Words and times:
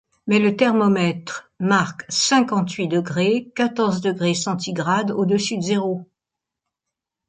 Mais 0.25 0.39
le 0.39 0.55
thermomètre 0.57 1.51
marque 1.59 2.05
cinquante-huit 2.09 2.87
degrés 2.87 3.51
quatorze 3.55 4.01
degré 4.01 4.33
centigrade 4.33 5.11
au-dessus 5.11 5.57
de 5.57 5.61
zéro! 5.61 6.07